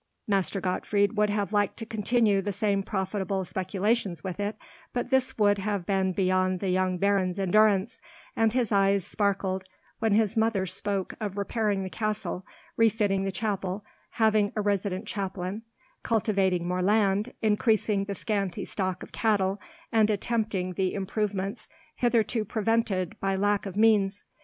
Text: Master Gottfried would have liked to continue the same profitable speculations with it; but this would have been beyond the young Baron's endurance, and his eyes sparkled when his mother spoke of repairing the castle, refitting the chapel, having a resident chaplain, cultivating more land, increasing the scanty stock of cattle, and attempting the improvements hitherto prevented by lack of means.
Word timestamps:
Master 0.27 0.59
Gottfried 0.59 1.15
would 1.15 1.29
have 1.29 1.53
liked 1.53 1.77
to 1.77 1.85
continue 1.85 2.41
the 2.41 2.51
same 2.51 2.81
profitable 2.81 3.45
speculations 3.45 4.23
with 4.23 4.39
it; 4.39 4.57
but 4.93 5.11
this 5.11 5.37
would 5.37 5.59
have 5.59 5.85
been 5.85 6.11
beyond 6.11 6.59
the 6.59 6.71
young 6.71 6.97
Baron's 6.97 7.37
endurance, 7.37 8.01
and 8.35 8.51
his 8.51 8.71
eyes 8.71 9.05
sparkled 9.05 9.63
when 9.99 10.13
his 10.13 10.35
mother 10.35 10.65
spoke 10.65 11.13
of 11.19 11.37
repairing 11.37 11.83
the 11.83 11.89
castle, 11.91 12.43
refitting 12.77 13.25
the 13.25 13.31
chapel, 13.31 13.85
having 14.13 14.51
a 14.55 14.61
resident 14.61 15.05
chaplain, 15.05 15.61
cultivating 16.01 16.67
more 16.67 16.81
land, 16.81 17.33
increasing 17.43 18.05
the 18.05 18.15
scanty 18.15 18.65
stock 18.65 19.03
of 19.03 19.11
cattle, 19.11 19.61
and 19.91 20.09
attempting 20.09 20.73
the 20.73 20.95
improvements 20.95 21.69
hitherto 21.97 22.43
prevented 22.43 23.19
by 23.19 23.35
lack 23.35 23.67
of 23.67 23.75
means. 23.77 24.23